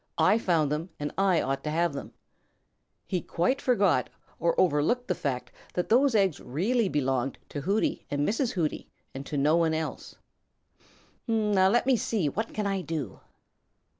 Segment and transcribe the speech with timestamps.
[0.17, 2.11] I found them, and I ought to have them."
[3.05, 8.27] He quite forgot or overlooked the fact that those eggs really belonged to Hooty and
[8.27, 8.53] Mrs.
[8.53, 10.15] Hooty and to no one else.
[11.27, 13.19] "Now let me see, what can I do?"